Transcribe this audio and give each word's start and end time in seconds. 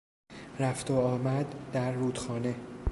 رفت 0.59 0.91
و 0.91 0.99
آمد 1.01 1.55
در 1.73 1.91
رودخانه 1.91 2.55